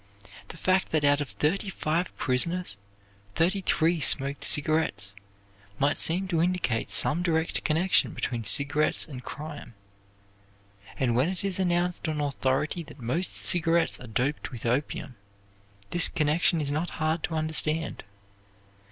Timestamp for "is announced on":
11.43-12.19